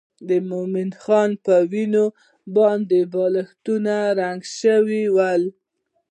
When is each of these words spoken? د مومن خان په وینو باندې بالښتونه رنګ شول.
د 0.29 0.31
مومن 0.49 0.89
خان 1.01 1.29
په 1.45 1.55
وینو 1.71 2.05
باندې 2.55 2.99
بالښتونه 3.13 3.95
رنګ 4.19 4.41
شول. 4.57 5.41